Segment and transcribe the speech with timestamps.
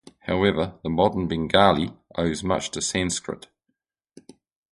[0.21, 3.45] However the modern Bengali owes much to Sanskrit.